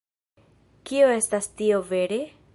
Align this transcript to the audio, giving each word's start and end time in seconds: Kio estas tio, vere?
Kio 0.91 1.11
estas 1.17 1.51
tio, 1.61 1.85
vere? 1.93 2.21